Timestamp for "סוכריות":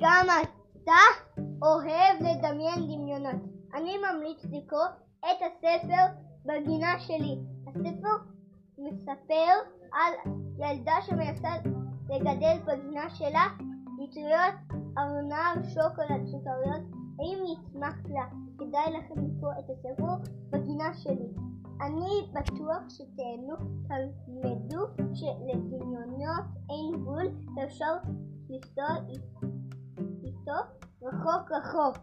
16.26-16.82